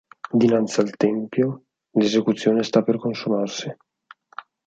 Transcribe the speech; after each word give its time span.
Dinanzi 0.43 0.79
al 0.79 0.95
tempio, 0.97 1.61
l'esecuzione 1.91 2.63
sta 2.63 2.81
per 2.81 2.97
consumarsi. 2.97 3.71